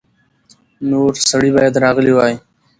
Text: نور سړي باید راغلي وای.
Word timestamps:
نور 0.89 1.11
سړي 1.29 1.49
باید 1.55 1.73
راغلي 1.83 2.13
وای. 2.15 2.33